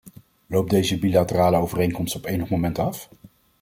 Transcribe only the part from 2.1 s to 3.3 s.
op enig moment af?